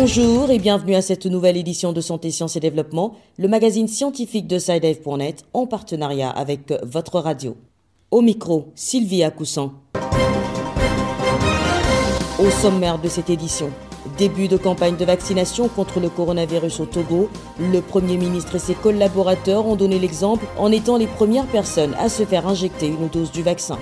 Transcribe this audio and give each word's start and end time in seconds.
Bonjour 0.00 0.52
et 0.52 0.60
bienvenue 0.60 0.94
à 0.94 1.02
cette 1.02 1.26
nouvelle 1.26 1.56
édition 1.56 1.92
de 1.92 2.00
Santé, 2.00 2.30
Sciences 2.30 2.54
et 2.54 2.60
Développement, 2.60 3.16
le 3.36 3.48
magazine 3.48 3.88
scientifique 3.88 4.46
de 4.46 4.56
SciDive.net 4.56 5.44
en 5.52 5.66
partenariat 5.66 6.30
avec 6.30 6.72
votre 6.84 7.18
radio. 7.18 7.56
Au 8.12 8.22
micro, 8.22 8.68
Sylvie 8.76 9.24
Acoussan. 9.24 9.72
Au 12.38 12.48
sommaire 12.48 13.00
de 13.00 13.08
cette 13.08 13.28
édition, 13.28 13.70
début 14.18 14.46
de 14.46 14.56
campagne 14.56 14.96
de 14.96 15.04
vaccination 15.04 15.66
contre 15.66 15.98
le 15.98 16.10
coronavirus 16.10 16.78
au 16.78 16.86
Togo, 16.86 17.28
le 17.58 17.80
Premier 17.80 18.18
ministre 18.18 18.54
et 18.54 18.60
ses 18.60 18.74
collaborateurs 18.74 19.66
ont 19.66 19.74
donné 19.74 19.98
l'exemple 19.98 20.46
en 20.58 20.70
étant 20.70 20.96
les 20.96 21.08
premières 21.08 21.48
personnes 21.48 21.94
à 21.98 22.08
se 22.08 22.24
faire 22.24 22.46
injecter 22.46 22.86
une 22.86 23.08
dose 23.08 23.32
du 23.32 23.42
vaccin. 23.42 23.78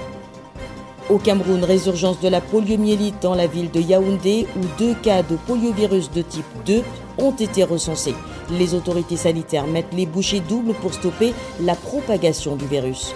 Au 1.09 1.19
Cameroun, 1.19 1.63
résurgence 1.63 2.19
de 2.19 2.27
la 2.27 2.41
poliomyélite 2.41 3.23
dans 3.23 3.37
la 3.37 3.47
ville 3.47 3.71
de 3.71 3.81
Yaoundé 3.81 4.49
où 4.57 4.61
deux 4.77 4.95
cas 4.95 5.23
de 5.23 5.37
poliovirus 5.37 6.11
de 6.11 6.21
type 6.21 6.45
2 6.65 6.83
ont 7.19 7.31
été 7.31 7.63
recensés. 7.63 8.17
Les 8.51 8.75
autorités 8.75 9.17
sanitaires 9.17 9.69
mettent 9.69 9.95
les 9.95 10.07
bouchées 10.07 10.41
doubles 10.41 10.75
pour 10.75 10.93
stopper 10.93 11.33
la 11.61 11.77
propagation 11.77 12.57
du 12.57 12.67
virus. 12.67 13.15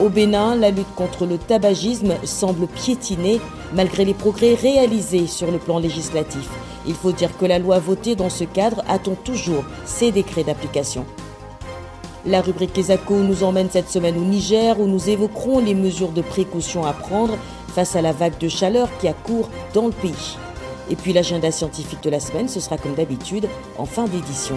Au 0.00 0.08
Bénin, 0.08 0.56
la 0.56 0.70
lutte 0.72 0.92
contre 0.96 1.24
le 1.24 1.38
tabagisme 1.38 2.14
semble 2.24 2.66
piétiner 2.66 3.40
malgré 3.72 4.04
les 4.04 4.14
progrès 4.14 4.54
réalisés 4.54 5.28
sur 5.28 5.52
le 5.52 5.58
plan 5.58 5.78
législatif. 5.78 6.48
Il 6.84 6.94
faut 6.94 7.12
dire 7.12 7.36
que 7.38 7.46
la 7.46 7.60
loi 7.60 7.78
votée 7.78 8.16
dans 8.16 8.30
ce 8.30 8.42
cadre 8.42 8.82
attend 8.88 9.14
toujours 9.14 9.64
ses 9.84 10.10
décrets 10.10 10.44
d'application. 10.44 11.06
La 12.28 12.40
rubrique 12.40 12.76
ESACO 12.76 13.14
nous 13.20 13.44
emmène 13.44 13.70
cette 13.70 13.88
semaine 13.88 14.16
au 14.16 14.24
Niger 14.24 14.80
où 14.80 14.86
nous 14.88 15.08
évoquerons 15.08 15.60
les 15.60 15.74
mesures 15.74 16.10
de 16.10 16.22
précaution 16.22 16.84
à 16.84 16.92
prendre 16.92 17.38
face 17.68 17.94
à 17.94 18.02
la 18.02 18.10
vague 18.10 18.36
de 18.38 18.48
chaleur 18.48 18.88
qui 18.98 19.06
accourt 19.06 19.48
dans 19.74 19.86
le 19.86 19.92
pays. 19.92 20.36
Et 20.90 20.96
puis 20.96 21.12
l'agenda 21.12 21.52
scientifique 21.52 22.02
de 22.02 22.10
la 22.10 22.18
semaine, 22.18 22.48
ce 22.48 22.58
sera 22.58 22.78
comme 22.78 22.96
d'habitude 22.96 23.46
en 23.78 23.86
fin 23.86 24.06
d'édition. 24.06 24.56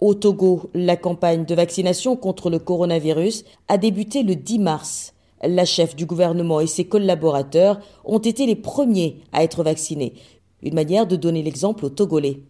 Au 0.00 0.14
Togo, 0.14 0.70
la 0.72 0.96
campagne 0.96 1.44
de 1.44 1.54
vaccination 1.54 2.16
contre 2.16 2.48
le 2.48 2.58
coronavirus 2.58 3.44
a 3.68 3.76
débuté 3.76 4.22
le 4.22 4.34
10 4.34 4.60
mars. 4.60 5.12
La 5.42 5.64
chef 5.64 5.96
du 5.96 6.06
gouvernement 6.06 6.60
et 6.60 6.66
ses 6.66 6.86
collaborateurs 6.86 7.80
ont 8.04 8.18
été 8.18 8.46
les 8.46 8.56
premiers 8.56 9.18
à 9.32 9.42
être 9.42 9.62
vaccinés, 9.62 10.14
une 10.62 10.74
manière 10.74 11.06
de 11.06 11.16
donner 11.16 11.42
l'exemple 11.42 11.84
aux 11.84 11.90
Togolais. 11.90 12.40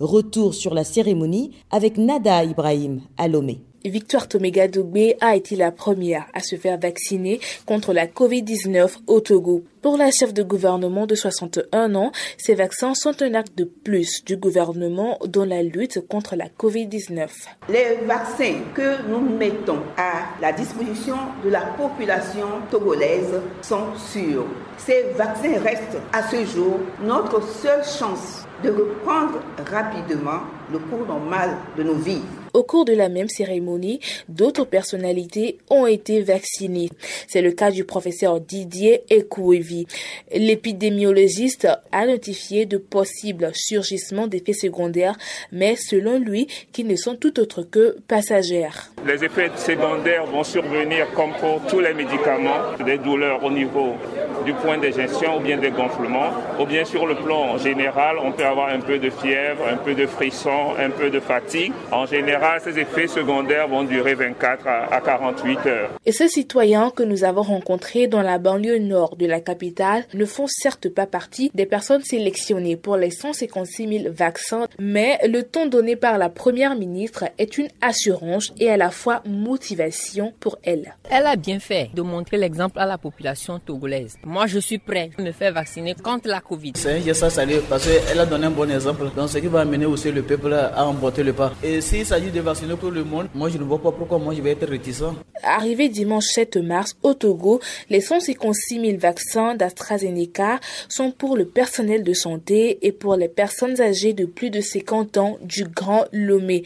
Retour 0.00 0.54
sur 0.54 0.74
la 0.74 0.84
cérémonie 0.84 1.52
avec 1.70 1.98
Nada 1.98 2.42
Ibrahim 2.44 3.02
à 3.18 3.28
Lomé. 3.28 3.60
Victoire 3.84 4.28
Toméga 4.28 4.68
Dogbé 4.68 5.16
a 5.22 5.36
été 5.36 5.56
la 5.56 5.72
première 5.72 6.26
à 6.34 6.40
se 6.40 6.56
faire 6.56 6.78
vacciner 6.78 7.40
contre 7.64 7.94
la 7.94 8.06
COVID-19 8.06 8.98
au 9.06 9.20
Togo. 9.20 9.64
Pour 9.80 9.96
la 9.96 10.10
chef 10.10 10.34
de 10.34 10.42
gouvernement 10.42 11.06
de 11.06 11.14
61 11.14 11.94
ans, 11.94 12.12
ces 12.36 12.54
vaccins 12.54 12.92
sont 12.94 13.22
un 13.22 13.32
acte 13.32 13.56
de 13.56 13.64
plus 13.64 14.22
du 14.26 14.36
gouvernement 14.36 15.18
dans 15.26 15.46
la 15.46 15.62
lutte 15.62 16.06
contre 16.06 16.36
la 16.36 16.48
COVID-19. 16.48 17.28
Les 17.70 18.04
vaccins 18.04 18.56
que 18.74 19.08
nous 19.08 19.20
mettons 19.20 19.80
à 19.96 20.24
la 20.42 20.52
disposition 20.52 21.16
de 21.42 21.48
la 21.48 21.62
population 21.62 22.46
togolaise 22.70 23.40
sont 23.62 23.96
sûrs. 24.12 24.44
Ces 24.76 25.04
vaccins 25.16 25.58
restent 25.64 25.96
à 26.12 26.28
ce 26.28 26.44
jour 26.44 26.78
notre 27.02 27.42
seule 27.42 27.84
chance 27.84 28.44
de 28.62 28.68
reprendre 28.68 29.40
rapidement 29.70 30.40
le 30.70 30.78
cours 30.78 31.06
normal 31.06 31.56
de 31.78 31.82
nos 31.82 31.94
vies. 31.94 32.20
Au 32.52 32.62
cours 32.62 32.84
de 32.84 32.92
la 32.92 33.08
même 33.08 33.28
cérémonie, 33.28 34.00
d'autres 34.28 34.64
personnalités 34.64 35.58
ont 35.70 35.86
été 35.86 36.20
vaccinées. 36.20 36.90
C'est 37.28 37.42
le 37.42 37.52
cas 37.52 37.70
du 37.70 37.84
professeur 37.84 38.40
Didier 38.40 39.02
Ekouevi. 39.10 39.86
L'épidémiologiste 40.34 41.68
a 41.92 42.06
notifié 42.06 42.66
de 42.66 42.76
possibles 42.76 43.50
surgissements 43.54 44.26
d'effets 44.26 44.52
secondaires, 44.52 45.16
mais 45.52 45.76
selon 45.76 46.18
lui, 46.18 46.48
qui 46.72 46.84
ne 46.84 46.96
sont 46.96 47.16
tout 47.16 47.38
autres 47.38 47.62
que 47.62 47.96
passagères. 48.08 48.92
Les 49.06 49.24
effets 49.24 49.50
secondaires 49.56 50.26
vont 50.26 50.44
survenir 50.44 51.10
comme 51.14 51.32
pour 51.40 51.60
tous 51.68 51.80
les 51.80 51.94
médicaments, 51.94 52.76
des 52.84 52.98
douleurs 52.98 53.42
au 53.42 53.50
niveau 53.50 53.96
du 54.44 54.52
point 54.54 54.78
d'injection 54.78 55.38
ou 55.38 55.40
bien 55.40 55.56
des 55.56 55.70
gonflements, 55.70 56.30
ou 56.58 56.66
bien 56.66 56.84
sur 56.84 57.06
le 57.06 57.14
plan 57.14 57.56
général, 57.58 58.16
on 58.22 58.32
peut 58.32 58.44
avoir 58.44 58.68
un 58.68 58.80
peu 58.80 58.98
de 58.98 59.10
fièvre, 59.10 59.62
un 59.70 59.76
peu 59.76 59.94
de 59.94 60.06
frisson, 60.06 60.74
un 60.78 60.90
peu 60.90 61.10
de 61.10 61.20
fatigue. 61.20 61.72
En 61.90 62.06
général, 62.06 62.60
ces 62.62 62.78
effets 62.78 63.06
secondaires 63.06 63.68
vont 63.68 63.84
durer 63.84 64.14
24 64.14 64.66
à 64.66 65.00
48 65.00 65.66
heures. 65.66 65.90
Et 66.04 66.12
ces 66.12 66.28
citoyens 66.28 66.90
que 66.90 67.02
nous 67.02 67.24
avons 67.24 67.42
rencontrés 67.42 68.06
dans 68.06 68.22
la 68.22 68.38
banlieue 68.38 68.78
nord 68.78 69.16
de 69.16 69.26
la 69.26 69.40
capitale 69.40 70.04
ne 70.14 70.24
font 70.24 70.46
certes 70.46 70.88
pas 70.88 71.06
partie 71.06 71.50
des 71.54 71.66
personnes 71.66 72.02
sélectionnées 72.02 72.76
pour 72.76 72.96
les 72.96 73.10
156 73.10 74.02
000 74.02 74.14
vaccins, 74.14 74.66
mais 74.78 75.18
le 75.26 75.42
ton 75.42 75.66
donné 75.66 75.96
par 75.96 76.18
la 76.18 76.28
première 76.28 76.76
ministre 76.76 77.24
est 77.38 77.58
une 77.58 77.68
assurance 77.80 78.52
et 78.58 78.70
à 78.70 78.76
la 78.76 78.89
fois 78.92 79.22
motivation 79.26 80.32
pour 80.38 80.58
elle. 80.62 80.94
Elle 81.08 81.26
a 81.26 81.36
bien 81.36 81.58
fait 81.60 81.90
de 81.94 82.02
montrer 82.02 82.36
l'exemple 82.36 82.78
à 82.78 82.86
la 82.86 82.98
population 82.98 83.58
togolaise. 83.58 84.16
Moi, 84.24 84.46
je 84.46 84.58
suis 84.58 84.78
prêt 84.78 85.10
à 85.18 85.22
me 85.22 85.32
faire 85.32 85.52
vacciner 85.52 85.94
contre 85.94 86.28
la 86.28 86.40
Covid. 86.40 86.72
C'est 86.76 86.98
un 86.98 87.00
geste 87.00 87.22
à 87.22 87.30
saluer 87.30 87.60
parce 87.68 87.86
qu'elle 87.86 88.18
a 88.18 88.26
donné 88.26 88.46
un 88.46 88.50
bon 88.50 88.70
exemple 88.70 89.10
dans 89.14 89.28
ce 89.28 89.38
qui 89.38 89.46
va 89.46 89.60
amener 89.60 89.86
aussi 89.86 90.10
le 90.10 90.22
peuple 90.22 90.52
à 90.52 90.86
emporter 90.86 91.22
le 91.22 91.32
pas. 91.32 91.52
Et 91.62 91.80
s'il 91.80 92.06
s'agit 92.06 92.30
de 92.30 92.40
vacciner 92.40 92.74
tout 92.76 92.90
le 92.90 93.04
monde, 93.04 93.28
moi 93.34 93.48
je 93.48 93.58
ne 93.58 93.64
vois 93.64 93.80
pas 93.80 93.92
pourquoi 93.92 94.18
moi 94.18 94.34
je 94.34 94.42
vais 94.42 94.52
être 94.52 94.68
réticent. 94.68 95.02
Arrivé 95.42 95.88
dimanche 95.88 96.26
7 96.26 96.56
mars 96.58 96.96
au 97.02 97.14
Togo, 97.14 97.60
les 97.88 98.00
156 98.00 98.80
000 98.80 98.98
vaccins 98.98 99.54
d'AstraZeneca 99.54 100.60
sont 100.88 101.10
pour 101.12 101.36
le 101.36 101.46
personnel 101.46 102.02
de 102.02 102.12
santé 102.12 102.86
et 102.86 102.92
pour 102.92 103.16
les 103.16 103.28
personnes 103.28 103.80
âgées 103.80 104.12
de 104.12 104.26
plus 104.26 104.50
de 104.50 104.60
50 104.60 105.16
ans 105.16 105.38
du 105.42 105.64
Grand 105.64 106.04
Lomé. 106.12 106.64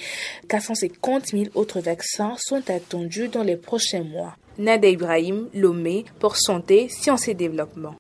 450 0.49 1.27
000 1.29 1.45
autres 1.55 1.81
vaccins 1.81 2.14
sont 2.39 2.71
attendus 2.71 3.29
dans 3.29 3.43
les 3.43 3.57
prochains 3.57 4.05
mois. 4.05 4.37
Nada 4.59 4.89
Ibrahim, 4.89 5.49
Lomé, 5.53 6.05
pour 6.21 6.37
Santé, 6.37 6.89
Sciences 6.89 7.29
et 7.29 7.35
Développement. 7.35 7.95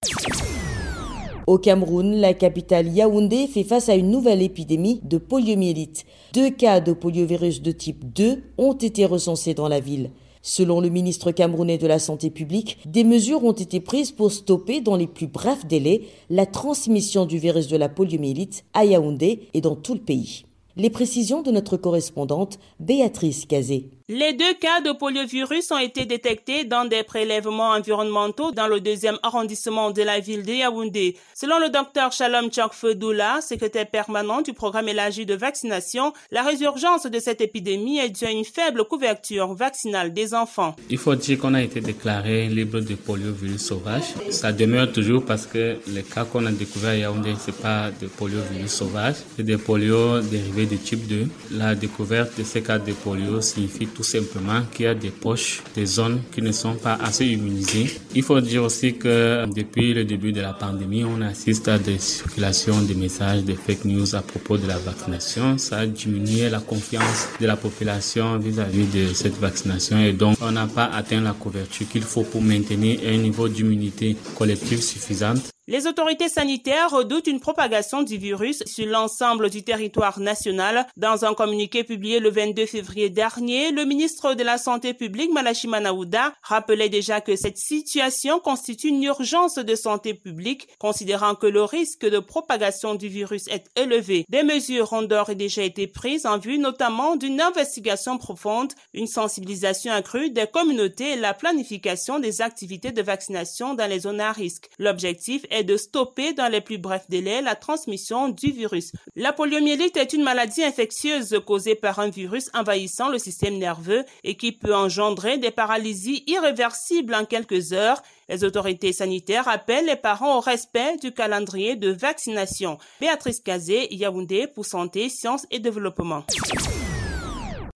Au 1.46 1.58
Cameroun, 1.58 2.14
la 2.14 2.32
capitale 2.32 2.88
Yaoundé 2.88 3.46
fait 3.48 3.64
face 3.64 3.88
à 3.88 3.96
une 3.96 4.10
nouvelle 4.10 4.40
épidémie 4.40 5.00
de 5.02 5.18
poliomyélite. 5.18 6.04
Deux 6.32 6.50
cas 6.50 6.80
de 6.80 6.92
poliovirus 6.92 7.60
de 7.60 7.72
type 7.72 8.04
2 8.14 8.42
ont 8.56 8.72
été 8.72 9.04
recensés 9.04 9.52
dans 9.52 9.68
la 9.68 9.80
ville. 9.80 10.10
Selon 10.42 10.80
le 10.80 10.90
ministre 10.90 11.32
camerounais 11.32 11.78
de 11.78 11.86
la 11.86 11.98
Santé 11.98 12.30
publique, 12.30 12.78
des 12.86 13.04
mesures 13.04 13.44
ont 13.44 13.52
été 13.52 13.80
prises 13.80 14.12
pour 14.12 14.30
stopper 14.30 14.80
dans 14.80 14.96
les 14.96 15.06
plus 15.06 15.26
brefs 15.26 15.66
délais 15.66 16.02
la 16.30 16.46
transmission 16.46 17.26
du 17.26 17.38
virus 17.38 17.66
de 17.66 17.76
la 17.76 17.88
poliomyélite 17.88 18.64
à 18.74 18.84
Yaoundé 18.84 19.48
et 19.54 19.60
dans 19.60 19.76
tout 19.76 19.94
le 19.94 20.00
pays. 20.00 20.44
Les 20.76 20.90
précisions 20.90 21.42
de 21.42 21.52
notre 21.52 21.76
correspondante 21.76 22.58
Béatrice 22.80 23.46
Cazé. 23.46 23.90
Les 24.10 24.34
deux 24.34 24.52
cas 24.60 24.82
de 24.82 24.92
poliovirus 24.92 25.70
ont 25.70 25.78
été 25.78 26.04
détectés 26.04 26.64
dans 26.64 26.84
des 26.84 27.04
prélèvements 27.04 27.70
environnementaux 27.70 28.52
dans 28.52 28.66
le 28.66 28.78
deuxième 28.78 29.16
arrondissement 29.22 29.92
de 29.92 30.02
la 30.02 30.20
ville 30.20 30.42
de 30.42 30.52
Yaoundé. 30.52 31.16
Selon 31.34 31.58
le 31.58 31.70
docteur 31.70 32.12
Shalom 32.12 32.50
Tchokfedoula, 32.50 33.40
secrétaire 33.40 33.88
permanent 33.88 34.42
du 34.42 34.52
programme 34.52 34.88
élargi 34.88 35.24
de 35.24 35.32
vaccination, 35.34 36.12
la 36.30 36.42
résurgence 36.42 37.06
de 37.06 37.18
cette 37.18 37.40
épidémie 37.40 37.98
est 37.98 38.10
due 38.10 38.26
à 38.26 38.30
une 38.30 38.44
faible 38.44 38.84
couverture 38.84 39.54
vaccinale 39.54 40.12
des 40.12 40.34
enfants. 40.34 40.76
Il 40.90 40.98
faut 40.98 41.14
dire 41.14 41.38
qu'on 41.38 41.54
a 41.54 41.62
été 41.62 41.80
déclaré 41.80 42.48
libre 42.48 42.80
de 42.80 42.96
poliovirus 42.96 43.62
sauvage. 43.62 44.12
Ça 44.28 44.52
demeure 44.52 44.92
toujours 44.92 45.24
parce 45.24 45.46
que 45.46 45.78
les 45.86 46.02
cas 46.02 46.26
qu'on 46.26 46.44
a 46.44 46.52
découverts 46.52 46.90
à 46.90 46.96
Yaoundé, 46.96 47.32
c'est 47.38 47.56
pas 47.56 47.90
de 48.02 48.06
poliovirus 48.08 48.70
sauvage, 48.70 49.16
c'est 49.34 49.44
des 49.44 49.56
polios 49.56 50.20
dérivés 50.20 50.66
du 50.66 50.76
type 50.76 51.06
2. 51.06 51.26
La 51.52 51.74
découverte 51.74 52.38
de 52.38 52.44
ces 52.44 52.62
cas 52.62 52.78
de 52.78 52.92
polio 52.92 53.40
signifie 53.40 53.93
tout 53.94 54.02
simplement 54.02 54.62
qu'il 54.72 54.84
y 54.84 54.88
a 54.88 54.94
des 54.94 55.10
poches, 55.10 55.62
des 55.74 55.86
zones 55.86 56.20
qui 56.32 56.42
ne 56.42 56.52
sont 56.52 56.74
pas 56.74 56.94
assez 56.94 57.26
immunisées. 57.26 57.90
Il 58.14 58.22
faut 58.22 58.40
dire 58.40 58.64
aussi 58.64 58.94
que 58.94 59.46
depuis 59.54 59.94
le 59.94 60.04
début 60.04 60.32
de 60.32 60.40
la 60.40 60.52
pandémie, 60.52 61.04
on 61.04 61.20
assiste 61.20 61.68
à 61.68 61.78
des 61.78 61.98
circulations 61.98 62.82
de 62.82 62.94
messages, 62.94 63.44
de 63.44 63.54
fake 63.54 63.84
news 63.84 64.14
à 64.14 64.22
propos 64.22 64.58
de 64.58 64.66
la 64.66 64.78
vaccination. 64.78 65.58
Ça 65.58 65.78
a 65.78 65.86
diminué 65.86 66.50
la 66.50 66.60
confiance 66.60 67.28
de 67.40 67.46
la 67.46 67.56
population 67.56 68.38
vis-à-vis 68.38 68.86
de 68.86 69.14
cette 69.14 69.38
vaccination 69.38 69.98
et 69.98 70.12
donc 70.12 70.36
on 70.40 70.52
n'a 70.52 70.66
pas 70.66 70.86
atteint 70.86 71.20
la 71.20 71.32
couverture 71.32 71.88
qu'il 71.88 72.02
faut 72.02 72.22
pour 72.22 72.42
maintenir 72.42 73.00
un 73.06 73.16
niveau 73.16 73.48
d'immunité 73.48 74.16
collective 74.36 74.82
suffisante. 74.82 75.53
Les 75.66 75.86
autorités 75.86 76.28
sanitaires 76.28 76.90
redoutent 76.90 77.26
une 77.26 77.40
propagation 77.40 78.02
du 78.02 78.18
virus 78.18 78.62
sur 78.66 78.84
l'ensemble 78.84 79.48
du 79.48 79.62
territoire 79.62 80.20
national. 80.20 80.86
Dans 80.98 81.24
un 81.24 81.32
communiqué 81.32 81.84
publié 81.84 82.20
le 82.20 82.28
22 82.28 82.66
février 82.66 83.08
dernier, 83.08 83.70
le 83.70 83.86
ministre 83.86 84.34
de 84.34 84.42
la 84.42 84.58
Santé 84.58 84.92
publique, 84.92 85.32
Malachima 85.32 85.80
Naouda, 85.80 86.34
rappelait 86.42 86.90
déjà 86.90 87.22
que 87.22 87.34
cette 87.34 87.56
situation 87.56 88.40
constitue 88.40 88.88
une 88.88 89.04
urgence 89.04 89.54
de 89.54 89.74
santé 89.74 90.12
publique, 90.12 90.68
considérant 90.78 91.34
que 91.34 91.46
le 91.46 91.64
risque 91.64 92.04
de 92.04 92.18
propagation 92.18 92.94
du 92.94 93.08
virus 93.08 93.48
est 93.48 93.64
élevé. 93.74 94.26
Des 94.28 94.42
mesures 94.42 94.92
ont 94.92 95.00
d'ores 95.00 95.30
et 95.30 95.34
déjà 95.34 95.62
été 95.62 95.86
prises 95.86 96.26
en 96.26 96.36
vue 96.36 96.58
notamment 96.58 97.16
d'une 97.16 97.40
investigation 97.40 98.18
profonde, 98.18 98.74
une 98.92 99.06
sensibilisation 99.06 99.94
accrue 99.94 100.28
des 100.28 100.46
communautés 100.46 101.12
et 101.12 101.16
la 101.16 101.32
planification 101.32 102.18
des 102.18 102.42
activités 102.42 102.92
de 102.92 103.00
vaccination 103.00 103.72
dans 103.72 103.88
les 103.88 104.00
zones 104.00 104.20
à 104.20 104.32
risque. 104.32 104.68
L'objectif 104.78 105.46
est 105.54 105.64
de 105.64 105.76
stopper 105.76 106.32
dans 106.32 106.48
les 106.48 106.60
plus 106.60 106.78
brefs 106.78 107.08
délais 107.08 107.40
la 107.40 107.54
transmission 107.54 108.28
du 108.28 108.50
virus. 108.50 108.92
La 109.16 109.32
poliomyélite 109.32 109.96
est 109.96 110.12
une 110.12 110.24
maladie 110.24 110.64
infectieuse 110.64 111.40
causée 111.46 111.76
par 111.76 112.00
un 112.00 112.08
virus 112.08 112.50
envahissant 112.54 113.08
le 113.08 113.18
système 113.18 113.58
nerveux 113.58 114.04
et 114.24 114.36
qui 114.36 114.52
peut 114.52 114.74
engendrer 114.74 115.38
des 115.38 115.50
paralysies 115.50 116.24
irréversibles 116.26 117.14
en 117.14 117.24
quelques 117.24 117.72
heures. 117.72 118.02
Les 118.28 118.44
autorités 118.44 118.92
sanitaires 118.92 119.48
appellent 119.48 119.86
les 119.86 119.96
parents 119.96 120.38
au 120.38 120.40
respect 120.40 120.96
du 121.00 121.12
calendrier 121.12 121.76
de 121.76 121.90
vaccination. 121.90 122.78
Béatrice 123.00 123.40
Kazé, 123.40 123.88
Yaoundé 123.94 124.46
pour 124.46 124.66
Santé, 124.66 125.08
Sciences 125.08 125.46
et 125.50 125.60
Développement. 125.60 126.24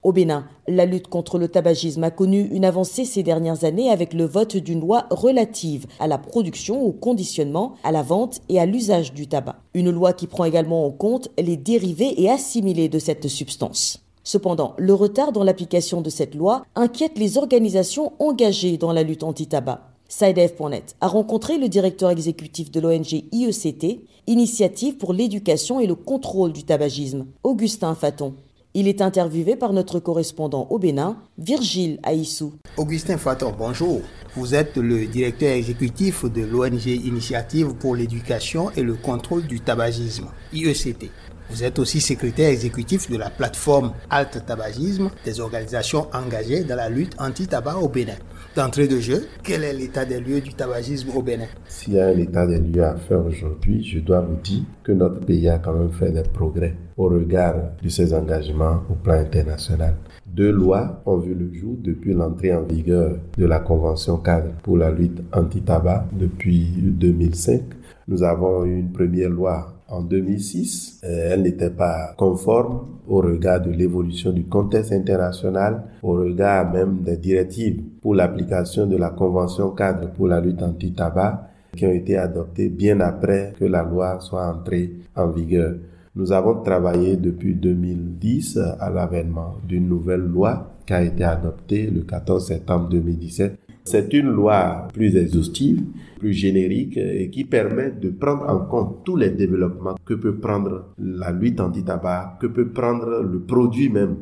Au 0.08 0.12
Bénin, 0.12 0.46
la 0.66 0.87
lutte 0.87 1.08
contre 1.08 1.38
le 1.38 1.49
tabagisme 1.49 2.02
a 2.02 2.10
connu 2.10 2.49
une 2.50 2.64
avancée 2.64 3.05
ces 3.05 3.22
dernières 3.22 3.64
années 3.64 3.90
avec 3.90 4.14
le 4.14 4.25
vote 4.25 4.56
d'une 4.56 4.81
loi 4.81 5.05
relative 5.10 5.84
à 6.00 6.06
la 6.06 6.16
production, 6.16 6.82
au 6.82 6.93
conditionnement, 6.93 7.75
à 7.84 7.93
la 7.93 8.00
vente 8.00 8.40
et 8.49 8.58
à 8.58 8.64
l'usage 8.64 9.12
du 9.12 9.26
tabac. 9.26 9.56
Une 9.75 9.90
loi 9.90 10.14
qui 10.14 10.26
prend 10.26 10.46
également 10.46 10.87
en 10.87 10.90
compte 10.93 11.28
les 11.37 11.58
dérivés 11.58 12.22
et 12.22 12.31
assimilés 12.31 12.88
de 12.88 12.99
cette 12.99 13.28
substance. 13.28 14.02
Cependant, 14.25 14.72
le 14.78 14.94
retard 14.94 15.31
dans 15.31 15.44
l'application 15.44 16.00
de 16.00 16.08
cette 16.08 16.34
loi 16.34 16.64
inquiète 16.75 17.19
les 17.19 17.37
organisations 17.37 18.14
engagées 18.19 18.78
dans 18.78 18.93
la 18.93 19.02
lutte 19.02 19.25
anti-tabac. 19.25 19.90
SideF.net 20.08 20.96
a 21.02 21.06
rencontré 21.06 21.58
le 21.58 21.69
directeur 21.69 22.08
exécutif 22.08 22.70
de 22.70 22.81
l'ONG 22.81 23.25
IECT, 23.31 24.00
Initiative 24.26 24.96
pour 24.96 25.12
l'éducation 25.12 25.81
et 25.81 25.87
le 25.87 25.94
contrôle 25.94 26.55
du 26.55 26.64
tabagisme, 26.64 27.26
Augustin 27.44 27.94
Faton. 27.94 28.34
Il 28.75 28.87
est 28.87 29.00
interviewé 29.00 29.56
par 29.56 29.73
notre 29.73 29.99
correspondant 29.99 30.67
au 30.69 30.79
Bénin, 30.79 31.17
Virgile 31.38 31.99
Aïssou. 32.03 32.53
Augustin 32.76 33.17
Faton, 33.17 33.55
bonjour. 33.56 34.03
Vous 34.37 34.55
êtes 34.55 34.76
le 34.76 35.06
directeur 35.06 35.53
exécutif 35.53 36.26
de 36.26 36.43
l'ONG 36.43 36.85
Initiative 36.87 37.73
pour 37.75 37.97
l'éducation 37.97 38.70
et 38.73 38.82
le 38.82 38.94
contrôle 38.94 39.47
du 39.47 39.61
tabagisme, 39.61 40.29
IECT. 40.53 41.11
Vous 41.49 41.65
êtes 41.65 41.79
aussi 41.79 42.03
secrétaire 42.03 42.50
exécutif 42.50 43.11
de 43.11 43.17
la 43.17 43.31
plateforme 43.31 43.94
Alt 44.11 44.44
Tabagisme, 44.44 45.11
des 45.25 45.41
organisations 45.41 46.06
engagées 46.12 46.62
dans 46.62 46.76
la 46.76 46.91
lutte 46.91 47.15
anti-tabac 47.19 47.79
au 47.79 47.88
Bénin. 47.88 48.17
D'entrée 48.56 48.89
de 48.89 48.99
jeu, 48.99 49.27
quel 49.45 49.62
est 49.62 49.73
l'état 49.73 50.05
des 50.05 50.21
lieux 50.21 50.41
du 50.41 50.53
tabagisme 50.53 51.11
au 51.15 51.23
Bénin? 51.23 51.47
S'il 51.69 51.95
y 51.95 52.00
a 52.00 52.09
un 52.09 52.17
état 52.17 52.47
des 52.47 52.59
lieux 52.59 52.83
à 52.83 52.97
faire 52.97 53.25
aujourd'hui, 53.25 53.85
je 53.85 54.00
dois 54.00 54.21
vous 54.21 54.37
dire 54.43 54.62
que 54.83 54.91
notre 54.93 55.21
pays 55.21 55.49
a 55.49 55.59
quand 55.59 55.75
même 55.75 55.93
fait 55.93 56.11
des 56.11 56.23
progrès 56.23 56.75
au 56.97 57.09
regard 57.09 57.55
de 57.81 57.89
ses 57.89 58.12
engagements 58.15 58.83
au 58.91 58.95
plan 58.95 59.15
international. 59.15 59.95
Deux 60.27 60.50
lois 60.50 61.03
ont 61.06 61.19
vu 61.19 61.35
le 61.35 61.53
jour 61.53 61.77
depuis 61.79 62.15
l'entrée 62.15 62.53
en 62.53 62.62
vigueur 62.62 63.17
de 63.37 63.47
la 63.47 63.61
Convention 63.61 64.17
cadre 64.17 64.51
pour 64.62 64.77
la 64.77 64.91
lutte 64.91 65.23
anti-tabac 65.33 66.06
depuis 66.12 66.67
2005. 66.83 67.62
Nous 68.09 68.23
avons 68.23 68.65
une 68.65 68.91
première 68.91 69.31
loi 69.31 69.78
en 69.88 70.02
2006. 70.02 71.00
Euh, 71.05 71.31
elle 71.32 71.43
n'était 71.43 71.70
pas 71.70 72.14
conforme 72.17 72.87
au 73.08 73.20
regard 73.20 73.61
de 73.61 73.70
l'évolution 73.70 74.32
du 74.32 74.44
contexte 74.44 74.93
international, 74.93 75.85
au 76.02 76.12
regard 76.12 76.73
même 76.73 77.02
des 77.02 77.17
directives 77.17 77.82
pour 78.00 78.14
l'application 78.14 78.87
de 78.87 78.96
la 78.96 79.11
Convention 79.11 79.70
cadre 79.70 80.11
pour 80.11 80.29
la 80.29 80.40
lutte 80.40 80.62
anti-tabac 80.62 81.49
qui 81.76 81.87
ont 81.87 81.93
été 81.93 82.17
adoptées 82.17 82.69
bien 82.69 83.00
après 83.00 83.55
que 83.58 83.64
la 83.64 83.82
loi 83.82 84.19
soit 84.20 84.46
entrée 84.46 84.93
en 85.17 85.29
vigueur. 85.29 85.75
Nous 86.17 86.32
avons 86.32 86.62
travaillé 86.62 87.17
depuis 87.17 87.55
2010 87.55 88.58
à 88.81 88.91
l'avènement 88.91 89.55
d'une 89.67 89.88
nouvelle 89.88 90.23
loi 90.23 90.75
qui 90.87 90.93
a 90.93 91.02
été 91.02 91.23
adoptée 91.23 91.87
le 91.91 92.00
14 92.02 92.46
septembre 92.46 92.88
2017 92.88 93.68
c'est 93.88 94.12
une 94.12 94.31
loi 94.31 94.87
plus 94.93 95.17
exhaustive, 95.17 95.82
plus 96.19 96.32
générique 96.32 96.96
et 96.96 97.31
qui 97.31 97.44
permet 97.44 97.90
de 97.90 98.11
prendre 98.11 98.49
en 98.49 98.61
compte 98.67 99.05
tous 99.05 99.17
les 99.17 99.31
développements 99.31 99.96
que 100.05 100.14
peut 100.14 100.37
prendre 100.37 100.90
la 100.99 101.31
lutte 101.31 101.61
anti-tabac, 101.61 102.38
que 102.40 102.46
peut 102.46 102.69
prendre 102.69 103.23
le 103.23 103.40
produit 103.40 103.88
même. 103.88 104.17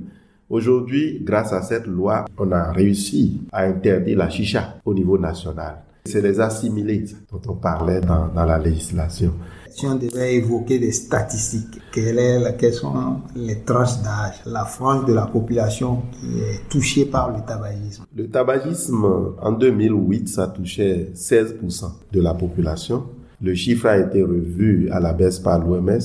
Aujourd'hui, 0.48 1.20
grâce 1.24 1.52
à 1.52 1.62
cette 1.62 1.88
loi, 1.88 2.26
on 2.38 2.52
a 2.52 2.70
réussi 2.70 3.40
à 3.50 3.64
interdire 3.64 4.18
la 4.18 4.30
chicha 4.30 4.76
au 4.84 4.94
niveau 4.94 5.18
national. 5.18 5.82
C'est 6.04 6.22
les 6.22 6.38
assimilés 6.40 7.04
dont 7.32 7.40
on 7.48 7.56
parlait 7.56 8.00
dans, 8.00 8.28
dans 8.28 8.44
la 8.44 8.58
législation 8.58 9.32
si 9.76 9.86
on 9.86 9.96
devait 9.96 10.36
évoquer 10.36 10.78
des 10.78 10.90
statistiques, 10.90 11.82
quelles 11.92 12.72
sont 12.72 13.20
les 13.34 13.60
tranches 13.60 14.00
d'âge, 14.02 14.40
la 14.46 14.64
frange 14.64 15.04
de 15.04 15.12
la 15.12 15.26
population 15.26 16.02
qui 16.12 16.40
est 16.40 16.66
touchée 16.70 17.04
par 17.04 17.30
le 17.30 17.44
tabagisme? 17.46 18.04
Le 18.16 18.26
tabagisme, 18.26 19.34
en 19.38 19.52
2008, 19.52 20.28
ça 20.28 20.48
touchait 20.48 21.10
16% 21.14 21.90
de 22.10 22.20
la 22.22 22.32
population. 22.32 23.04
Le 23.42 23.54
chiffre 23.54 23.86
a 23.86 23.98
été 23.98 24.22
revu 24.22 24.88
à 24.90 24.98
la 24.98 25.12
baisse 25.12 25.38
par 25.38 25.58
l'OMS. 25.58 26.00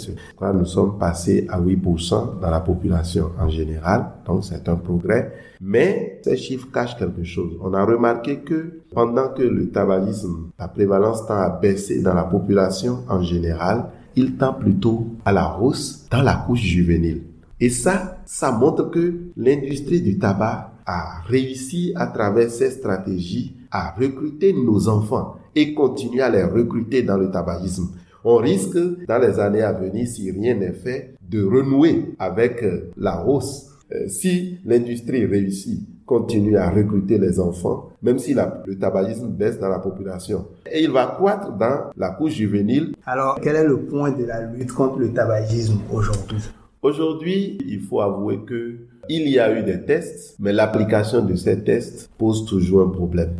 Nous 0.53 0.65
sommes 0.65 0.99
passés 0.99 1.47
à 1.49 1.61
8% 1.61 2.39
dans 2.41 2.49
la 2.49 2.59
population 2.59 3.31
en 3.39 3.47
général. 3.47 4.05
Donc 4.25 4.43
c'est 4.43 4.67
un 4.67 4.75
progrès. 4.75 5.31
Mais 5.61 6.19
ces 6.23 6.35
chiffres 6.35 6.67
cachent 6.73 6.97
quelque 6.97 7.23
chose. 7.23 7.53
On 7.61 7.73
a 7.73 7.85
remarqué 7.85 8.39
que 8.39 8.81
pendant 8.93 9.29
que 9.29 9.43
le 9.43 9.69
tabagisme, 9.69 10.49
la 10.59 10.67
prévalence 10.67 11.25
tend 11.25 11.37
à 11.37 11.49
baisser 11.49 12.01
dans 12.01 12.13
la 12.13 12.23
population 12.23 12.99
en 13.07 13.21
général, 13.21 13.85
il 14.15 14.35
tend 14.35 14.53
plutôt 14.53 15.07
à 15.23 15.31
la 15.31 15.57
hausse 15.59 16.07
dans 16.11 16.21
la 16.21 16.33
couche 16.45 16.61
juvénile. 16.61 17.21
Et 17.61 17.69
ça, 17.69 18.17
ça 18.25 18.51
montre 18.51 18.89
que 18.89 19.13
l'industrie 19.37 20.01
du 20.01 20.17
tabac 20.17 20.73
a 20.83 21.21
réussi 21.27 21.93
à 21.95 22.07
travers 22.07 22.49
ses 22.49 22.71
stratégies 22.71 23.55
à 23.69 23.91
recruter 23.91 24.51
nos 24.51 24.89
enfants 24.89 25.35
et 25.55 25.75
continuer 25.75 26.21
à 26.21 26.29
les 26.29 26.43
recruter 26.43 27.03
dans 27.03 27.17
le 27.17 27.29
tabagisme. 27.29 27.91
On 28.23 28.37
risque, 28.37 28.77
dans 29.07 29.19
les 29.19 29.39
années 29.39 29.61
à 29.61 29.73
venir, 29.73 30.07
si 30.07 30.31
rien 30.31 30.55
n'est 30.55 30.73
fait, 30.73 31.13
de 31.29 31.43
renouer 31.43 32.15
avec 32.17 32.63
euh, 32.63 32.91
la 32.97 33.25
hausse. 33.25 33.67
Euh, 33.93 34.07
si 34.07 34.57
l'industrie 34.65 35.25
réussit, 35.25 35.87
continue 36.05 36.57
à 36.57 36.69
recruter 36.69 37.17
les 37.17 37.39
enfants, 37.39 37.89
même 38.01 38.19
si 38.19 38.33
le 38.33 38.77
tabagisme 38.77 39.27
baisse 39.29 39.59
dans 39.59 39.69
la 39.69 39.79
population. 39.79 40.47
Et 40.71 40.83
il 40.83 40.91
va 40.91 41.05
croître 41.05 41.51
dans 41.53 41.91
la 41.95 42.09
couche 42.09 42.33
juvénile. 42.33 42.95
Alors, 43.05 43.39
quel 43.41 43.55
est 43.55 43.67
le 43.67 43.81
point 43.81 44.11
de 44.11 44.25
la 44.25 44.41
lutte 44.41 44.71
contre 44.71 44.97
le 44.97 45.13
tabagisme 45.13 45.79
aujourd'hui? 45.91 46.41
Aujourd'hui, 46.83 47.59
il 47.67 47.79
faut 47.79 48.01
avouer 48.01 48.39
que 48.39 48.77
il 49.07 49.29
y 49.29 49.37
a 49.37 49.55
eu 49.55 49.61
des 49.61 49.83
tests, 49.85 50.35
mais 50.39 50.51
l'application 50.51 51.23
de 51.23 51.35
ces 51.35 51.63
tests 51.63 52.09
pose 52.17 52.45
toujours 52.45 52.81
un 52.81 52.89
problème. 52.89 53.35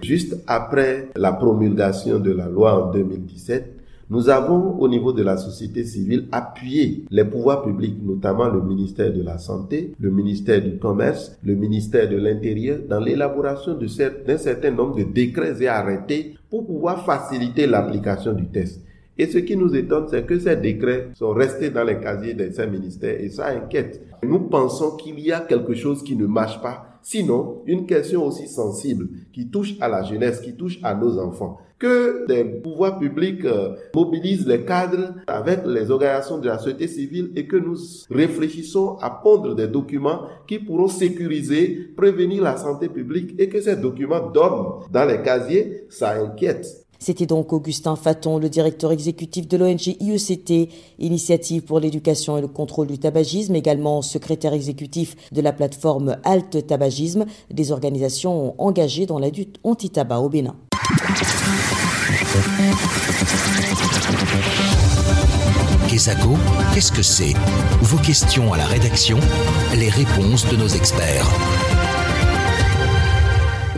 Juste 0.00 0.36
après 0.46 1.08
la 1.16 1.32
promulgation 1.32 2.20
de 2.20 2.30
la 2.30 2.48
loi 2.48 2.84
en 2.86 2.92
2017, 2.92 3.74
nous 4.10 4.28
avons 4.28 4.78
au 4.78 4.86
niveau 4.86 5.12
de 5.12 5.24
la 5.24 5.36
société 5.36 5.84
civile 5.84 6.28
appuyé 6.30 7.04
les 7.10 7.24
pouvoirs 7.24 7.64
publics, 7.64 7.98
notamment 8.00 8.46
le 8.46 8.62
ministère 8.62 9.12
de 9.12 9.22
la 9.22 9.38
Santé, 9.38 9.92
le 9.98 10.12
ministère 10.12 10.62
du 10.62 10.78
Commerce, 10.78 11.36
le 11.44 11.56
ministère 11.56 12.08
de 12.08 12.16
l'Intérieur, 12.16 12.78
dans 12.88 13.00
l'élaboration 13.00 13.76
d'un 13.76 14.38
certain 14.38 14.70
nombre 14.70 14.96
de 14.98 15.02
décrets 15.02 15.60
et 15.60 15.66
arrêtés 15.66 16.36
pour 16.48 16.64
pouvoir 16.64 17.04
faciliter 17.04 17.66
l'application 17.66 18.34
du 18.34 18.46
test. 18.46 18.82
Et 19.18 19.26
ce 19.26 19.38
qui 19.38 19.56
nous 19.56 19.74
étonne, 19.74 20.06
c'est 20.08 20.24
que 20.26 20.38
ces 20.38 20.56
décrets 20.56 21.08
sont 21.14 21.30
restés 21.30 21.70
dans 21.70 21.84
les 21.84 21.98
casiers 21.98 22.34
de 22.34 22.50
ces 22.52 22.66
ministères 22.66 23.20
et 23.20 23.30
ça 23.30 23.48
inquiète. 23.48 24.02
Nous 24.22 24.40
pensons 24.40 24.96
qu'il 24.96 25.18
y 25.20 25.32
a 25.32 25.40
quelque 25.40 25.74
chose 25.74 26.02
qui 26.02 26.16
ne 26.16 26.26
marche 26.26 26.60
pas 26.62 26.88
Sinon, 27.02 27.62
une 27.64 27.86
question 27.86 28.26
aussi 28.26 28.48
sensible 28.48 29.08
qui 29.32 29.48
touche 29.48 29.74
à 29.80 29.88
la 29.88 30.02
jeunesse, 30.02 30.40
qui 30.40 30.54
touche 30.54 30.78
à 30.82 30.94
nos 30.94 31.18
enfants, 31.18 31.58
que 31.78 32.26
les 32.28 32.44
pouvoirs 32.44 32.98
publics 32.98 33.44
euh, 33.44 33.76
mobilisent 33.94 34.46
les 34.46 34.64
cadres 34.64 35.14
avec 35.26 35.60
les 35.64 35.90
organisations 35.90 36.38
de 36.38 36.48
la 36.48 36.58
société 36.58 36.86
civile 36.88 37.30
et 37.34 37.46
que 37.46 37.56
nous 37.56 37.76
réfléchissons 38.10 38.96
à 39.00 39.10
pondre 39.10 39.54
des 39.54 39.68
documents 39.68 40.22
qui 40.46 40.58
pourront 40.58 40.88
sécuriser, 40.88 41.88
prévenir 41.96 42.42
la 42.42 42.56
santé 42.56 42.88
publique 42.90 43.34
et 43.38 43.48
que 43.48 43.60
ces 43.60 43.76
documents 43.76 44.28
dorment 44.28 44.82
dans 44.90 45.06
les 45.06 45.22
casiers, 45.22 45.84
ça 45.88 46.10
inquiète. 46.20 46.87
C'était 46.98 47.26
donc 47.26 47.52
Augustin 47.52 47.96
Faton, 47.96 48.38
le 48.38 48.48
directeur 48.48 48.92
exécutif 48.92 49.46
de 49.46 49.56
l'ONG 49.56 49.96
IECT, 50.00 50.70
Initiative 50.98 51.62
pour 51.62 51.80
l'éducation 51.80 52.38
et 52.38 52.40
le 52.40 52.48
contrôle 52.48 52.88
du 52.88 52.98
tabagisme, 52.98 53.54
également 53.54 54.02
secrétaire 54.02 54.52
exécutif 54.52 55.14
de 55.32 55.40
la 55.40 55.52
plateforme 55.52 56.16
Alt 56.24 56.66
Tabagisme, 56.66 57.24
des 57.50 57.72
organisations 57.72 58.54
engagées 58.60 59.06
dans 59.06 59.18
la 59.18 59.30
lutte 59.30 59.58
anti-tabac 59.64 60.18
au 60.18 60.28
Bénin. 60.28 60.56
Qu'est-ce 66.74 66.92
que 66.92 67.02
c'est? 67.02 67.34
Vos 67.80 67.98
questions 67.98 68.52
à 68.52 68.58
la 68.58 68.66
rédaction, 68.66 69.18
les 69.74 69.88
réponses 69.88 70.46
de 70.48 70.56
nos 70.56 70.68
experts. 70.68 71.26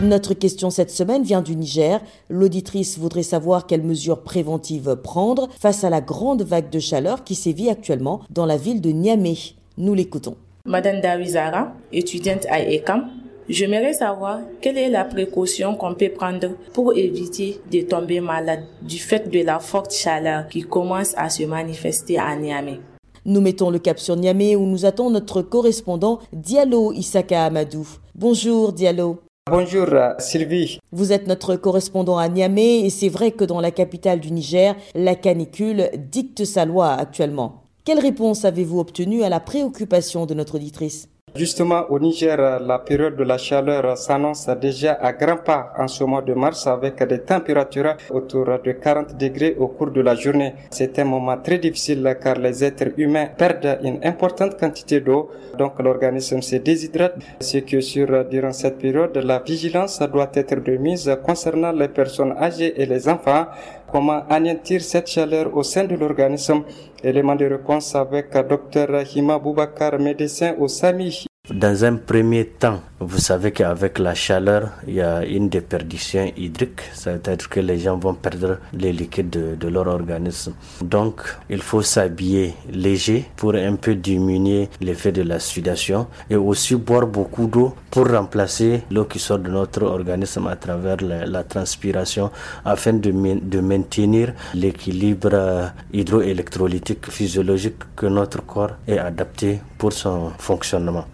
Notre 0.01 0.33
question 0.33 0.71
cette 0.71 0.89
semaine 0.89 1.21
vient 1.21 1.43
du 1.43 1.55
Niger. 1.55 2.01
L'auditrice 2.27 2.97
voudrait 2.97 3.21
savoir 3.21 3.67
quelles 3.67 3.83
mesures 3.83 4.23
préventives 4.23 4.95
prendre 4.95 5.47
face 5.59 5.83
à 5.83 5.91
la 5.91 6.01
grande 6.01 6.41
vague 6.41 6.71
de 6.71 6.79
chaleur 6.79 7.23
qui 7.23 7.35
sévit 7.35 7.69
actuellement 7.69 8.21
dans 8.31 8.47
la 8.47 8.57
ville 8.57 8.81
de 8.81 8.89
Niamey. 8.89 9.35
Nous 9.77 9.93
l'écoutons. 9.93 10.35
Madame 10.65 11.01
Dawizara, 11.01 11.73
étudiante 11.91 12.45
à 12.49 12.61
ECAM, 12.63 13.09
J'aimerais 13.49 13.93
savoir 13.93 14.39
quelle 14.61 14.77
est 14.77 14.89
la 14.89 15.03
précaution 15.03 15.75
qu'on 15.75 15.93
peut 15.95 16.09
prendre 16.09 16.51
pour 16.73 16.93
éviter 16.93 17.59
de 17.71 17.81
tomber 17.81 18.21
malade 18.21 18.63
du 18.81 18.97
fait 18.97 19.29
de 19.29 19.43
la 19.43 19.59
forte 19.59 19.93
chaleur 19.93 20.47
qui 20.47 20.61
commence 20.61 21.13
à 21.17 21.29
se 21.29 21.43
manifester 21.43 22.17
à 22.17 22.33
Niamey. 22.35 22.79
Nous 23.25 23.41
mettons 23.41 23.69
le 23.69 23.79
cap 23.79 23.99
sur 23.99 24.15
Niamey 24.15 24.55
où 24.55 24.65
nous 24.65 24.85
attend 24.85 25.09
notre 25.09 25.41
correspondant 25.41 26.19
Diallo 26.31 26.93
Isaka 26.93 27.43
Amadou. 27.45 27.85
Bonjour 28.15 28.71
Diallo. 28.71 29.19
Bonjour 29.51 29.87
Sylvie. 30.17 30.79
Vous 30.93 31.11
êtes 31.11 31.27
notre 31.27 31.57
correspondant 31.57 32.17
à 32.17 32.29
Niamey 32.29 32.85
et 32.85 32.89
c'est 32.89 33.09
vrai 33.09 33.31
que 33.31 33.43
dans 33.43 33.59
la 33.59 33.71
capitale 33.71 34.21
du 34.21 34.31
Niger, 34.31 34.77
la 34.95 35.13
canicule 35.13 35.89
dicte 36.09 36.45
sa 36.45 36.63
loi 36.63 36.93
actuellement. 36.93 37.63
Quelle 37.83 37.99
réponse 37.99 38.45
avez-vous 38.45 38.79
obtenue 38.79 39.23
à 39.23 39.29
la 39.29 39.41
préoccupation 39.41 40.25
de 40.25 40.33
notre 40.35 40.55
auditrice? 40.55 41.09
Justement, 41.33 41.85
au 41.89 41.97
Niger, 41.97 42.35
la 42.59 42.79
période 42.79 43.15
de 43.15 43.23
la 43.23 43.37
chaleur 43.37 43.97
s'annonce 43.97 44.49
déjà 44.59 44.93
à 45.01 45.13
grands 45.13 45.37
pas 45.37 45.71
en 45.77 45.87
ce 45.87 46.03
mois 46.03 46.21
de 46.21 46.33
mars 46.33 46.67
avec 46.67 47.01
des 47.07 47.19
températures 47.21 47.95
autour 48.09 48.47
de 48.61 48.71
40 48.73 49.15
degrés 49.17 49.55
au 49.57 49.67
cours 49.69 49.91
de 49.91 50.01
la 50.01 50.13
journée. 50.15 50.53
C'est 50.71 50.99
un 50.99 51.05
moment 51.05 51.37
très 51.37 51.57
difficile 51.57 52.17
car 52.21 52.35
les 52.37 52.65
êtres 52.65 52.89
humains 52.97 53.27
perdent 53.37 53.79
une 53.81 53.99
importante 54.03 54.59
quantité 54.59 54.99
d'eau, 54.99 55.29
donc 55.57 55.79
l'organisme 55.79 56.41
se 56.41 56.57
déshydrate. 56.57 57.15
C'est 57.39 57.61
que 57.61 57.79
sur, 57.79 58.25
durant 58.25 58.51
cette 58.51 58.77
période, 58.77 59.15
la 59.15 59.39
vigilance 59.39 60.01
doit 60.11 60.31
être 60.33 60.61
de 60.61 60.75
mise 60.75 61.09
concernant 61.25 61.71
les 61.71 61.87
personnes 61.87 62.33
âgées 62.37 62.73
et 62.81 62.85
les 62.85 63.07
enfants 63.07 63.45
comment 63.91 64.23
anéantir 64.29 64.81
cette 64.81 65.07
chaleur 65.07 65.55
au 65.55 65.63
sein 65.63 65.83
de 65.83 65.95
l'organisme? 65.95 66.63
Élément 67.03 67.35
de 67.35 67.45
réponse 67.45 67.95
avec 67.95 68.31
Dr 68.31 69.03
Hima 69.15 69.37
Boubakar, 69.37 69.99
médecin 69.99 70.55
au 70.59 70.67
SAMI. 70.67 71.30
Dans 71.53 71.83
un 71.83 71.95
premier 71.97 72.45
temps, 72.45 72.79
vous 73.01 73.17
savez 73.17 73.51
qu'avec 73.51 73.99
la 73.99 74.15
chaleur, 74.15 74.69
il 74.87 74.93
y 74.93 75.01
a 75.01 75.25
une 75.25 75.49
déperdition 75.49 76.31
hydrique, 76.37 76.79
c'est-à-dire 76.93 77.49
que 77.49 77.59
les 77.59 77.77
gens 77.79 77.97
vont 77.97 78.13
perdre 78.13 78.59
les 78.73 78.93
liquides 78.93 79.57
de, 79.59 79.67
leur 79.67 79.87
organisme. 79.87 80.53
Donc, 80.81 81.21
il 81.49 81.61
faut 81.61 81.81
s'habiller 81.81 82.53
léger 82.71 83.25
pour 83.35 83.55
un 83.55 83.75
peu 83.75 83.95
diminuer 83.95 84.69
l'effet 84.79 85.11
de 85.11 85.23
la 85.23 85.39
sudation 85.39 86.07
et 86.29 86.37
aussi 86.37 86.75
boire 86.75 87.05
beaucoup 87.05 87.47
d'eau 87.47 87.75
pour 87.89 88.07
remplacer 88.09 88.83
l'eau 88.89 89.03
qui 89.05 89.19
sort 89.19 89.39
de 89.39 89.49
notre 89.49 89.83
organisme 89.83 90.47
à 90.47 90.55
travers 90.55 90.97
la, 91.01 91.43
transpiration 91.43 92.31
afin 92.63 92.93
de, 92.93 93.11
de 93.11 93.59
maintenir 93.59 94.33
l'équilibre 94.53 95.71
hydroélectrolytique 95.91 97.09
physiologique 97.09 97.95
que 97.95 98.05
notre 98.05 98.45
corps 98.45 98.71
est 98.87 98.99
adapté 98.99 99.59
pour 99.81 99.93
son 99.93 100.29
fonctionnement. 100.37 101.05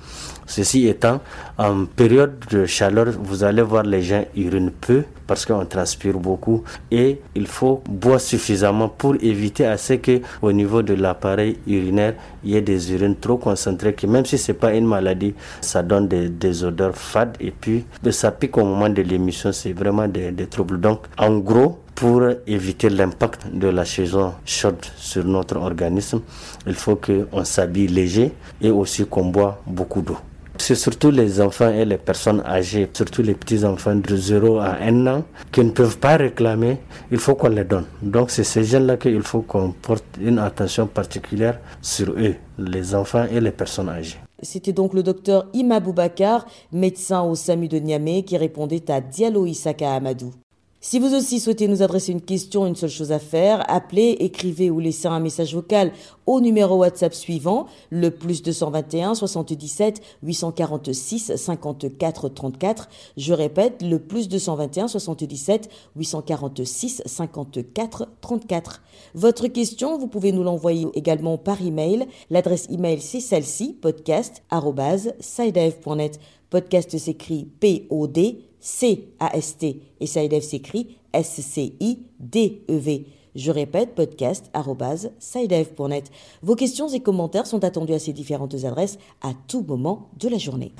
Ceci 0.45 0.87
étant, 0.87 1.21
en 1.57 1.85
période 1.85 2.35
de 2.51 2.65
chaleur, 2.65 3.07
vous 3.17 3.45
allez 3.45 3.61
voir 3.61 3.83
les 3.83 4.01
gens 4.01 4.25
urinent 4.35 4.71
peu 4.81 5.05
parce 5.25 5.45
qu'on 5.45 5.65
transpire 5.65 6.17
beaucoup 6.19 6.63
et 6.91 7.21
il 7.33 7.47
faut 7.47 7.81
boire 7.89 8.19
suffisamment 8.19 8.89
pour 8.89 9.15
éviter 9.21 9.65
à 9.65 9.77
ce 9.77 9.93
que 9.93 10.19
au 10.41 10.51
niveau 10.51 10.81
de 10.81 10.95
l'appareil 10.95 11.57
urinaire, 11.65 12.15
il 12.43 12.51
y 12.51 12.55
ait 12.57 12.61
des 12.61 12.91
urines 12.91 13.15
trop 13.15 13.37
concentrées 13.37 13.93
que 13.93 14.05
même 14.05 14.25
si 14.25 14.37
c'est 14.37 14.53
pas 14.53 14.73
une 14.73 14.85
maladie, 14.85 15.33
ça 15.61 15.81
donne 15.81 16.09
des, 16.09 16.63
odeurs 16.65 16.95
fades 16.97 17.37
et 17.39 17.51
puis 17.51 17.85
ça 18.11 18.31
pique 18.31 18.57
au 18.57 18.65
moment 18.65 18.89
de 18.89 19.01
l'émission, 19.01 19.53
c'est 19.53 19.71
vraiment 19.71 20.09
des 20.09 20.33
troubles. 20.47 20.81
Donc, 20.81 21.03
en 21.17 21.37
gros, 21.37 21.79
pour 21.97 22.21
éviter 22.45 22.89
l'impact 22.91 23.47
de 23.51 23.69
la 23.69 23.83
saison 23.83 24.33
chaude 24.45 24.85
sur 24.97 25.25
notre 25.25 25.57
organisme, 25.57 26.21
il 26.67 26.75
faut 26.75 26.95
qu'on 26.95 27.43
s'habille 27.43 27.87
léger 27.87 28.33
et 28.61 28.69
aussi 28.69 29.07
qu'on 29.07 29.25
boit 29.25 29.59
beaucoup 29.65 30.01
d'eau. 30.03 30.17
C'est 30.59 30.75
surtout 30.75 31.09
les 31.09 31.41
enfants 31.41 31.71
et 31.71 31.85
les 31.85 31.97
personnes 31.97 32.43
âgées, 32.45 32.87
surtout 32.93 33.23
les 33.23 33.33
petits-enfants 33.33 33.95
de 33.95 34.15
0 34.15 34.59
à 34.59 34.77
1 34.79 35.07
an, 35.07 35.23
qui 35.51 35.63
ne 35.63 35.71
peuvent 35.71 35.97
pas 35.97 36.17
réclamer, 36.17 36.77
il 37.11 37.17
faut 37.17 37.33
qu'on 37.33 37.49
les 37.49 37.63
donne. 37.63 37.85
Donc 38.03 38.29
c'est 38.29 38.43
ces 38.43 38.63
jeunes-là 38.63 38.97
qu'il 38.97 39.23
faut 39.23 39.41
qu'on 39.41 39.71
porte 39.71 40.05
une 40.21 40.37
attention 40.37 40.85
particulière 40.85 41.59
sur 41.81 42.11
eux, 42.11 42.35
les 42.59 42.93
enfants 42.93 43.25
et 43.31 43.39
les 43.41 43.51
personnes 43.51 43.89
âgées. 43.89 44.17
C'était 44.43 44.73
donc 44.73 44.93
le 44.93 45.01
docteur 45.01 45.47
Ima 45.53 45.79
Boubakar, 45.79 46.45
médecin 46.71 47.21
au 47.23 47.33
SAMU 47.33 47.67
de 47.67 47.79
Niamey, 47.79 48.21
qui 48.21 48.37
répondait 48.37 48.91
à 48.91 49.01
Diallo 49.01 49.47
Isaka 49.47 49.93
Amadou. 49.95 50.31
Si 50.89 50.99
vous 50.99 51.13
aussi 51.13 51.41
souhaitez 51.41 51.67
nous 51.67 51.83
adresser 51.83 52.13
une 52.13 52.21
question, 52.21 52.65
une 52.65 52.77
seule 52.77 52.89
chose 52.89 53.11
à 53.11 53.19
faire, 53.19 53.69
appelez, 53.69 54.15
écrivez 54.21 54.71
ou 54.71 54.79
laissez 54.79 55.09
un 55.09 55.19
message 55.19 55.53
vocal 55.53 55.91
au 56.25 56.39
numéro 56.39 56.77
WhatsApp 56.77 57.13
suivant, 57.13 57.65
le 57.89 58.09
plus 58.09 58.41
221 58.41 59.13
77 59.13 60.01
846 60.23 61.35
54 61.35 62.29
34. 62.29 62.87
Je 63.17 63.33
répète, 63.33 63.81
le 63.81 63.99
plus 63.99 64.29
221 64.29 64.87
77 64.87 65.69
846 65.97 67.01
54 67.05 68.07
34. 68.21 68.81
Votre 69.13 69.49
question, 69.49 69.97
vous 69.97 70.07
pouvez 70.07 70.31
nous 70.31 70.43
l'envoyer 70.43 70.87
également 70.93 71.37
par 71.37 71.61
email. 71.61 72.07
L'adresse 72.29 72.69
email 72.69 73.01
c'est 73.01 73.19
celle-ci, 73.19 73.73
podcast.sidev.net. 73.73 76.19
Podcast 76.49 76.97
s'écrit 76.97 77.43
P-O-D 77.59 78.47
C-A-S-T 78.67 79.81
et 80.01 80.05
SciDev 80.05 80.41
s'écrit 80.41 80.97
S-C-I-D-E-V. 81.13 83.05
Je 83.33 83.51
répète, 83.51 83.95
podcast.sidev.net. 83.95 86.11
Vos 86.43 86.55
questions 86.55 86.89
et 86.89 86.99
commentaires 86.99 87.47
sont 87.47 87.63
attendus 87.63 87.93
à 87.93 87.99
ces 87.99 88.11
différentes 88.11 88.65
adresses 88.65 88.97
à 89.21 89.31
tout 89.47 89.63
moment 89.65 90.09
de 90.19 90.27
la 90.27 90.37
journée. 90.37 90.73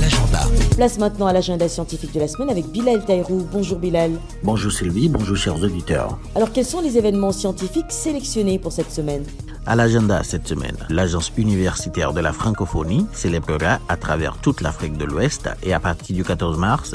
L'agenda. 0.00 0.40
Place 0.74 0.98
maintenant 0.98 1.26
à 1.26 1.34
l'agenda 1.34 1.68
scientifique 1.68 2.14
de 2.14 2.20
la 2.20 2.28
semaine 2.28 2.48
avec 2.48 2.64
Bilal 2.68 3.04
Taïrou. 3.04 3.46
Bonjour 3.52 3.78
Bilal. 3.78 4.12
Bonjour 4.42 4.72
Sylvie, 4.72 5.10
bonjour 5.10 5.36
chers 5.36 5.62
auditeurs. 5.62 6.18
Alors 6.34 6.50
quels 6.50 6.64
sont 6.64 6.80
les 6.80 6.96
événements 6.96 7.32
scientifiques 7.32 7.92
sélectionnés 7.92 8.58
pour 8.58 8.72
cette 8.72 8.90
semaine? 8.90 9.26
À 9.66 9.74
l'agenda 9.74 10.22
cette 10.22 10.46
semaine, 10.46 10.76
l'Agence 10.88 11.32
universitaire 11.36 12.12
de 12.12 12.20
la 12.20 12.32
francophonie 12.32 13.06
célébrera 13.12 13.80
à 13.88 13.96
travers 13.96 14.36
toute 14.36 14.60
l'Afrique 14.60 14.96
de 14.96 15.04
l'Ouest 15.04 15.48
et 15.62 15.74
à 15.74 15.80
partir 15.80 16.14
du 16.14 16.24
14 16.24 16.56
mars 16.56 16.94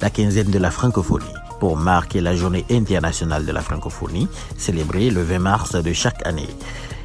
la 0.00 0.10
quinzaine 0.10 0.50
de 0.50 0.58
la 0.58 0.70
francophonie 0.70 1.26
pour 1.58 1.76
marquer 1.76 2.20
la 2.20 2.36
journée 2.36 2.64
internationale 2.70 3.44
de 3.44 3.52
la 3.52 3.60
francophonie 3.60 4.28
célébrée 4.56 5.10
le 5.10 5.22
20 5.22 5.38
mars 5.40 5.74
de 5.74 5.92
chaque 5.92 6.24
année. 6.26 6.48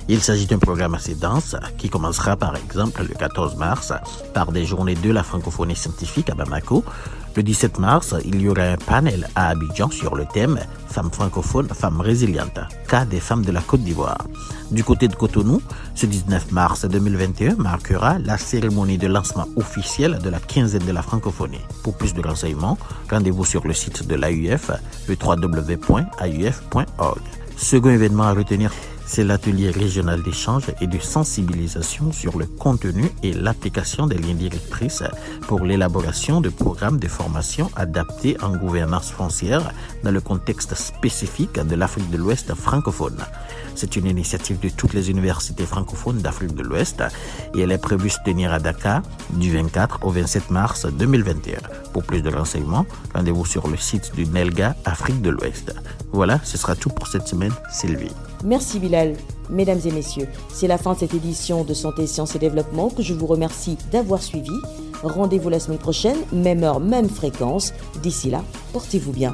Il 0.10 0.22
s'agit 0.22 0.46
d'un 0.46 0.60
programme 0.60 0.96
assez 0.96 1.16
dense 1.16 1.56
qui 1.78 1.90
commencera 1.90 2.38
par 2.38 2.56
exemple 2.56 3.04
le 3.04 3.14
14 3.14 3.58
mars 3.58 3.92
par 4.34 4.52
des 4.52 4.66
journées 4.66 4.96
de 4.96 5.12
la 5.12 5.24
francophonie 5.24 5.76
scientifique 5.76 6.30
à 6.30 6.36
Bamako, 6.36 6.86
le 7.38 7.44
17 7.44 7.78
mars, 7.78 8.16
il 8.26 8.42
y 8.42 8.50
aura 8.50 8.64
un 8.64 8.78
panel 8.78 9.30
à 9.36 9.50
Abidjan 9.50 9.92
sur 9.92 10.16
le 10.16 10.26
thème 10.26 10.60
Femmes 10.88 11.12
francophones, 11.12 11.68
femmes 11.68 12.02
résilientes, 12.02 12.60
cas 12.88 13.06
des 13.06 13.20
femmes 13.20 13.46
de 13.46 13.52
la 13.52 13.62
Côte 13.62 13.82
d'Ivoire. 13.82 14.26
Du 14.72 14.84
côté 14.84 15.08
de 15.08 15.14
Cotonou, 15.14 15.62
ce 15.94 16.08
19 16.08 16.52
mars 16.52 16.86
2021 16.86 17.58
marquera 17.58 18.18
la 18.18 18.40
cérémonie 18.40 18.98
de 18.98 19.06
lancement 19.06 19.48
officiel 19.56 20.18
de 20.18 20.30
la 20.32 20.40
quinzaine 20.40 20.86
de 20.86 20.92
la 20.92 21.04
francophonie. 21.04 21.62
Pour 21.84 21.96
plus 21.96 22.16
de 22.16 22.28
renseignements, 22.28 22.80
rendez-vous 23.12 23.46
sur 23.46 23.68
le 23.68 23.74
site 23.74 24.08
de 24.08 24.16
l'AUF, 24.16 24.72
www.auf.org. 25.08 25.92
Second 27.56 27.90
événement 27.90 28.24
à 28.24 28.34
retenir, 28.34 28.72
c'est 29.08 29.24
l'atelier 29.24 29.72
régional 29.72 30.22
d'échange 30.22 30.66
et 30.82 30.86
de 30.86 31.00
sensibilisation 31.00 32.12
sur 32.12 32.38
le 32.38 32.46
contenu 32.46 33.10
et 33.24 33.32
l'application 33.32 34.06
des 34.06 34.18
lignes 34.18 34.38
directrices 34.38 35.04
pour 35.48 35.62
l'élaboration 35.62 36.42
de 36.42 36.50
programmes 36.50 37.00
de 37.00 37.08
formation 37.08 37.72
adaptés 37.76 38.38
en 38.44 38.56
gouvernance 38.56 39.10
foncière 39.12 39.72
dans 40.04 40.12
le 40.12 40.22
contexte 40.22 40.76
spécifique 40.76 41.54
de 41.54 41.76
l'Afrique 41.76 42.10
de 42.12 42.18
l'Ouest 42.18 42.54
francophone. 42.54 43.18
C'est 43.76 43.96
une 43.96 44.08
initiative 44.08 44.60
de 44.60 44.70
toutes 44.70 44.94
les 44.94 45.10
universités 45.10 45.66
francophones 45.66 46.18
d'Afrique 46.18 46.56
de 46.56 46.64
l'Ouest 46.64 47.02
et 47.56 47.62
elle 47.62 47.72
est 47.72 47.78
prévue 47.78 48.10
se 48.10 48.20
tenir 48.26 48.52
à 48.54 48.60
Dakar 48.60 49.02
du 49.32 49.52
24 49.54 50.00
au 50.04 50.10
27 50.12 50.52
mars 50.52 50.86
2021. 50.86 51.60
Pour 51.94 52.04
plus 52.04 52.22
de 52.22 52.30
renseignements, 52.30 52.86
rendez-vous 53.16 53.46
sur 53.46 53.68
le 53.68 53.78
site 53.78 54.14
du 54.16 54.26
NELGA 54.26 54.76
Afrique 54.84 55.22
de 55.22 55.30
l'Ouest. 55.30 55.74
Voilà, 56.12 56.40
ce 56.44 56.58
sera 56.58 56.76
tout 56.76 56.90
pour 56.90 57.08
cette 57.08 57.28
semaine. 57.28 57.54
Sylvie. 57.72 58.12
Merci 58.44 58.80
Bilal. 58.80 59.16
Mesdames 59.50 59.80
et 59.86 59.92
messieurs, 59.92 60.28
c'est 60.50 60.68
la 60.68 60.78
fin 60.78 60.94
de 60.94 61.00
cette 61.00 61.14
édition 61.14 61.64
de 61.64 61.74
Santé, 61.74 62.06
Sciences 62.06 62.36
et 62.36 62.40
Développement 62.40 62.90
que 62.90 63.02
je 63.02 63.14
vous 63.14 63.28
remercie 63.28 63.78
d'avoir 63.92 64.22
suivi. 64.22 64.52
Rendez-vous 65.04 65.50
la 65.50 65.60
semaine 65.60 65.80
prochaine, 65.80 66.18
même 66.34 66.64
heure, 66.64 66.80
même 66.80 67.10
fréquence. 67.10 67.74
D'ici 68.02 68.30
là, 68.30 68.44
portez-vous 68.74 69.14
bien. 69.14 69.34